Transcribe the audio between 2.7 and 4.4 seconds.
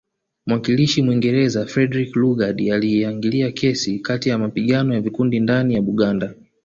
aliingilia kijeshi kati ya